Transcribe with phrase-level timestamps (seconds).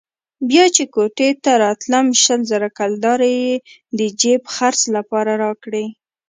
[0.49, 3.53] بيا چې کوټې ته راتلم شل زره کلدارې يې
[3.97, 5.85] د جېب خرڅ لپاره راکړې.